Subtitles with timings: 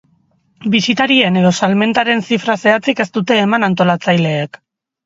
[0.75, 4.65] Bisitarien edo salmentaren zifra zehatzik ez dute eman antolatzaileek.